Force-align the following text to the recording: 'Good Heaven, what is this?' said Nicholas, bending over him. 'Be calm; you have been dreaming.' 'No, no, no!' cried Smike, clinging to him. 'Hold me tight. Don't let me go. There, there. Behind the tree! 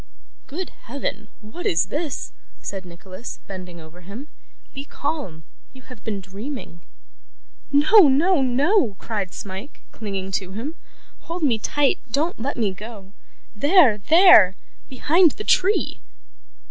'Good 0.47 0.71
Heaven, 0.89 1.27
what 1.41 1.67
is 1.67 1.89
this?' 1.93 2.31
said 2.59 2.85
Nicholas, 2.87 3.37
bending 3.45 3.79
over 3.79 4.01
him. 4.01 4.29
'Be 4.73 4.83
calm; 4.83 5.43
you 5.73 5.83
have 5.83 6.03
been 6.03 6.19
dreaming.' 6.19 6.81
'No, 7.71 8.07
no, 8.07 8.41
no!' 8.41 8.95
cried 8.97 9.31
Smike, 9.31 9.81
clinging 9.91 10.31
to 10.31 10.53
him. 10.53 10.73
'Hold 11.29 11.43
me 11.43 11.59
tight. 11.59 11.99
Don't 12.11 12.39
let 12.41 12.57
me 12.57 12.73
go. 12.73 13.13
There, 13.55 13.99
there. 13.99 14.55
Behind 14.89 15.33
the 15.33 15.43
tree! 15.43 15.99